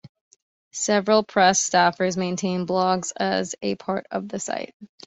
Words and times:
Several 0.73 1.21
"Press" 1.21 1.69
staffers 1.69 2.17
maintain 2.17 2.65
blogs 2.65 3.11
as 3.19 3.53
a 3.61 3.75
part 3.75 4.07
of 4.09 4.29
the 4.29 4.39
site. 4.39 4.73